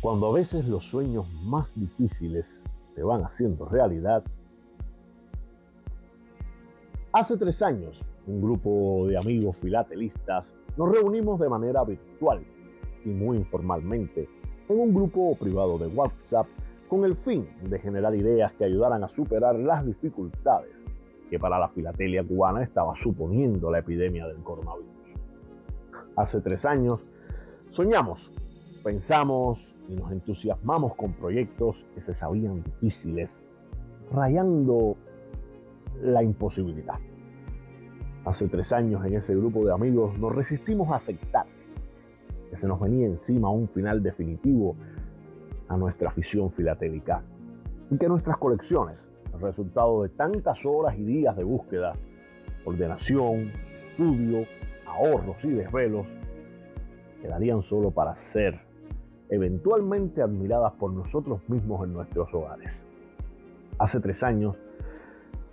[0.00, 2.62] Cuando a veces los sueños más difíciles
[2.94, 4.24] se van haciendo realidad,
[7.12, 12.42] hace tres años un grupo de amigos filatelistas nos reunimos de manera virtual
[13.04, 14.26] y muy informalmente
[14.70, 16.46] en un grupo privado de WhatsApp
[16.88, 20.76] con el fin de generar ideas que ayudaran a superar las dificultades
[21.28, 24.88] que para la filatelia cubana estaba suponiendo la epidemia del coronavirus.
[26.16, 27.00] Hace tres años
[27.68, 28.32] soñamos,
[28.82, 33.42] pensamos y nos entusiasmamos con proyectos que se sabían difíciles,
[34.12, 34.96] rayando
[36.00, 36.94] la imposibilidad.
[38.24, 41.46] Hace tres años en ese grupo de amigos nos resistimos a aceptar
[42.50, 44.76] que se nos venía encima un final definitivo
[45.68, 47.22] a nuestra afición filatélica
[47.90, 49.10] y que nuestras colecciones,
[49.40, 51.94] resultado de tantas horas y días de búsqueda,
[52.64, 53.50] ordenación,
[53.90, 54.46] estudio,
[54.86, 56.06] ahorros y desvelos,
[57.22, 58.69] quedarían solo para ser
[59.30, 62.84] eventualmente admiradas por nosotros mismos en nuestros hogares.
[63.78, 64.56] Hace tres años,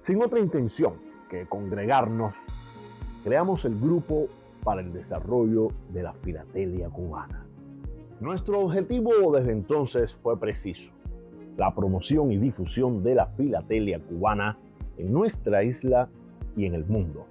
[0.02, 0.96] sin otra intención
[1.30, 2.36] que congregarnos,
[3.24, 4.28] creamos el grupo
[4.64, 7.46] para el desarrollo de la filatelia cubana.
[8.20, 10.92] Nuestro objetivo desde entonces fue preciso,
[11.56, 14.58] la promoción y difusión de la filatelia cubana
[14.98, 16.10] en nuestra isla
[16.56, 17.28] y en el mundo,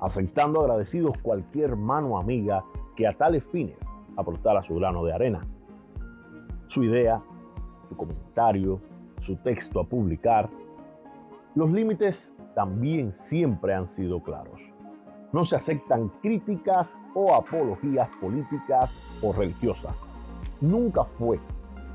[0.00, 3.76] aceptando agradecidos cualquier mano amiga que a tales fines
[4.16, 5.44] aportara su grano de arena
[6.72, 7.22] su idea,
[7.88, 8.80] su comentario,
[9.20, 10.48] su texto a publicar.
[11.54, 14.58] Los límites también siempre han sido claros.
[15.32, 18.90] No se aceptan críticas o apologías políticas
[19.22, 19.94] o religiosas.
[20.62, 21.38] Nunca fue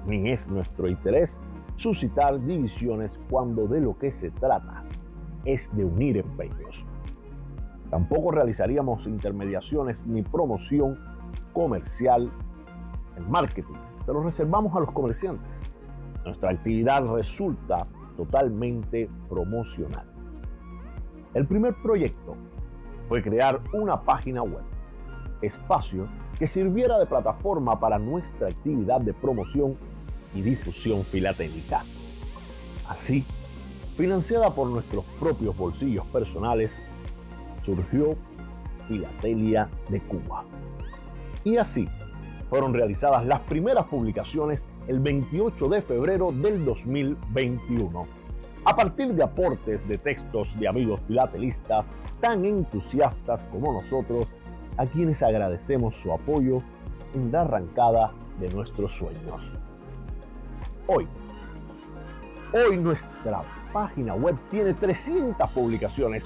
[0.05, 1.39] ni es nuestro interés
[1.77, 4.83] suscitar divisiones cuando de lo que se trata
[5.43, 6.85] es de unir empeños.
[7.89, 10.99] Tampoco realizaríamos intermediaciones ni promoción
[11.53, 12.29] comercial
[13.15, 15.51] en marketing se lo reservamos a los comerciantes.
[16.23, 20.05] Nuestra actividad resulta totalmente promocional.
[21.33, 22.37] El primer proyecto
[23.09, 24.63] fue crear una página web,
[25.41, 26.07] espacio
[26.39, 29.75] que sirviera de plataforma para nuestra actividad de promoción
[30.33, 31.81] y difusión filatélica.
[32.87, 33.25] Así,
[33.97, 36.71] financiada por nuestros propios bolsillos personales,
[37.65, 38.15] surgió
[38.87, 40.45] Filatelia de Cuba.
[41.43, 41.89] Y así,
[42.49, 48.07] fueron realizadas las primeras publicaciones el 28 de febrero del 2021.
[48.65, 51.85] A partir de aportes de textos de amigos filatelistas
[52.21, 54.27] tan entusiastas como nosotros,
[54.77, 56.61] a quienes agradecemos su apoyo
[57.13, 59.41] en la arrancada de nuestros sueños.
[60.87, 61.07] Hoy,
[62.53, 63.43] hoy nuestra
[63.73, 66.23] página web tiene 300 publicaciones,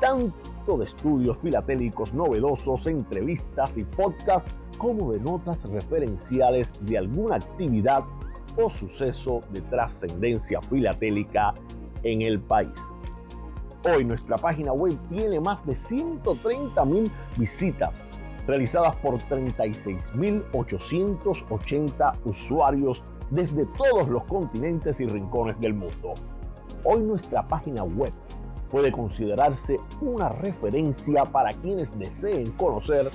[0.00, 8.02] tanto de estudios filatélicos novedosos, entrevistas y podcasts como de notas referenciales de alguna actividad
[8.56, 11.52] o suceso de trascendencia filatélica
[12.02, 12.72] en el país.
[13.84, 18.00] Hoy nuestra página web tiene más de 130 mil visitas
[18.46, 26.14] realizadas por 36.880 usuarios desde todos los continentes y rincones del mundo.
[26.84, 28.14] Hoy nuestra página web
[28.70, 33.10] puede considerarse una referencia para quienes deseen conocer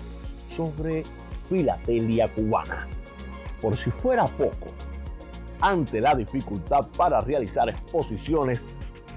[0.49, 1.01] sobre
[1.49, 2.87] filatelia cubana.
[3.61, 4.67] Por si fuera poco,
[5.61, 8.61] ante la dificultad para realizar exposiciones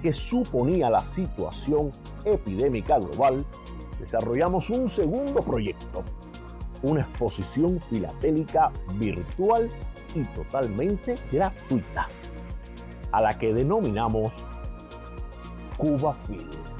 [0.02, 1.92] que suponía la situación
[2.24, 3.44] epidémica global,
[4.00, 6.04] desarrollamos un segundo proyecto,
[6.82, 9.70] una exposición filatélica virtual
[10.14, 12.08] y totalmente gratuita,
[13.12, 14.32] a la que denominamos
[15.76, 16.77] Cuba Film.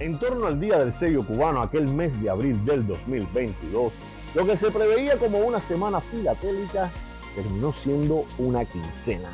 [0.00, 3.92] En torno al Día del Sello Cubano, aquel mes de abril del 2022,
[4.36, 6.88] lo que se preveía como una semana filatélica
[7.34, 9.30] terminó siendo una quincena.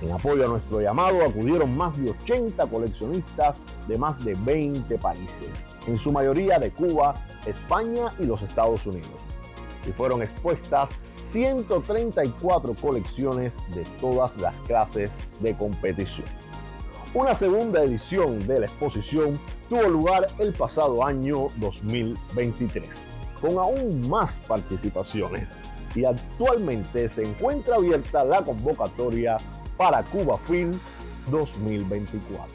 [0.00, 5.50] En apoyo a nuestro llamado acudieron más de 80 coleccionistas de más de 20 países,
[5.86, 9.10] en su mayoría de Cuba, España y los Estados Unidos.
[9.86, 10.88] Y fueron expuestas
[11.30, 15.10] 134 colecciones de todas las clases
[15.40, 16.39] de competición.
[17.12, 22.88] Una segunda edición de la exposición tuvo lugar el pasado año 2023,
[23.40, 25.48] con aún más participaciones
[25.96, 29.38] y actualmente se encuentra abierta la convocatoria
[29.76, 30.78] para Cuba Film
[31.32, 32.46] 2024.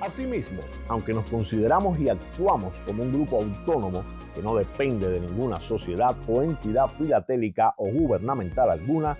[0.00, 5.58] Asimismo, aunque nos consideramos y actuamos como un grupo autónomo que no depende de ninguna
[5.62, 9.16] sociedad o entidad filatélica o gubernamental alguna,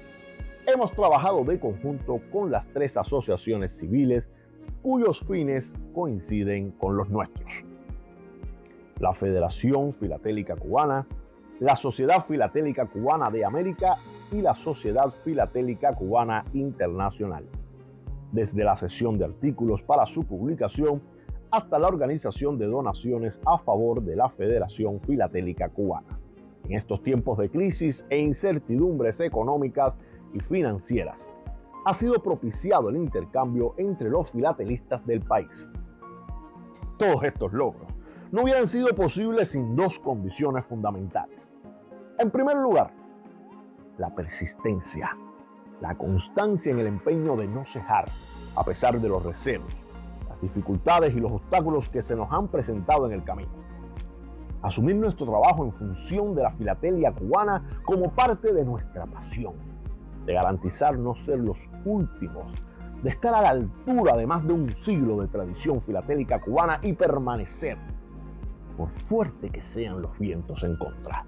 [0.69, 4.29] hemos trabajado de conjunto con las tres asociaciones civiles
[4.83, 7.65] cuyos fines coinciden con los nuestros.
[9.01, 11.07] La Federación Filatélica Cubana,
[11.59, 13.97] la Sociedad Filatélica Cubana de América
[14.31, 17.45] y la Sociedad Filatélica Cubana Internacional.
[18.33, 21.01] Desde la sesión de artículos para su publicación
[21.51, 26.19] hasta la organización de donaciones a favor de la Federación Filatélica Cubana.
[26.65, 29.97] En estos tiempos de crisis e incertidumbres económicas
[30.33, 31.31] y financieras,
[31.85, 35.71] ha sido propiciado el intercambio entre los filatelistas del país.
[36.99, 37.89] Todos estos logros
[38.31, 41.49] no hubieran sido posibles sin dos condiciones fundamentales.
[42.19, 42.93] En primer lugar,
[43.97, 45.17] la persistencia,
[45.81, 48.07] la constancia en el empeño de no cejar
[48.57, 49.73] a pesar de los recelos,
[50.29, 53.51] las dificultades y los obstáculos que se nos han presentado en el camino.
[54.63, 59.55] Asumir nuestro trabajo en función de la filatelia cubana como parte de nuestra pasión,
[60.29, 62.53] de garantizar no ser los últimos,
[63.03, 66.93] de estar a la altura de más de un siglo de tradición filatélica cubana y
[66.93, 67.79] permanecer
[68.77, 71.25] por fuerte que sean los vientos en contra.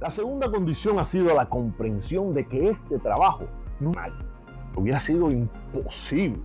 [0.00, 3.44] La segunda condición ha sido la comprensión de que este trabajo
[3.78, 3.92] no
[4.74, 6.42] hubiera sido imposible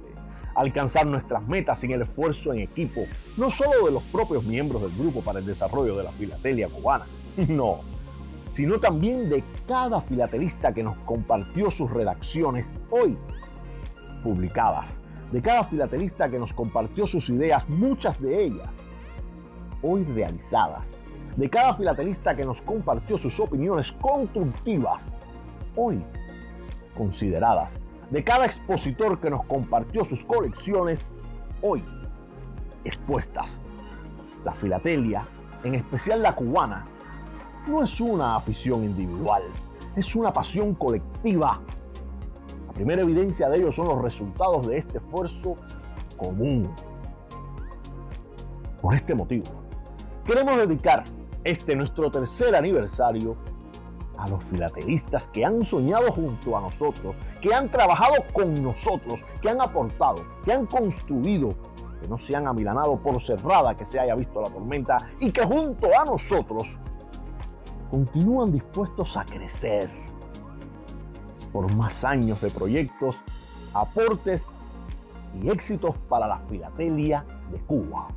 [0.54, 3.02] alcanzar nuestras metas sin el esfuerzo en equipo,
[3.36, 7.06] no solo de los propios miembros del grupo para el desarrollo de la filatelia cubana,
[7.48, 7.80] no,
[8.58, 13.16] sino también de cada filatelista que nos compartió sus redacciones hoy
[14.24, 15.00] publicadas,
[15.32, 18.68] de cada filatelista que nos compartió sus ideas, muchas de ellas
[19.84, 20.88] hoy realizadas,
[21.36, 25.12] de cada filatelista que nos compartió sus opiniones constructivas,
[25.76, 26.04] hoy
[26.98, 27.78] consideradas,
[28.10, 31.08] de cada expositor que nos compartió sus colecciones,
[31.62, 31.84] hoy
[32.86, 33.62] expuestas.
[34.44, 35.28] La filatelia,
[35.64, 36.88] en especial la cubana,
[37.68, 39.44] no es una afición individual,
[39.96, 41.60] es una pasión colectiva.
[42.68, 45.56] La primera evidencia de ello son los resultados de este esfuerzo
[46.18, 46.70] común.
[48.82, 49.46] Por este motivo,
[50.28, 51.06] Queremos dedicar
[51.46, 53.38] este nuestro tercer aniversario
[54.18, 59.50] a los filatelistas que han soñado junto a nosotros, que han trabajado con nosotros, que
[59.50, 61.56] han aportado, que han construido,
[62.02, 65.46] que no se han amilanado por cerrada que se haya visto la tormenta y que
[65.46, 66.68] junto a nosotros
[67.90, 69.90] continúan dispuestos a crecer
[71.52, 73.16] por más años de proyectos,
[73.74, 74.44] aportes
[75.42, 78.08] y éxitos para la filatelia de Cuba.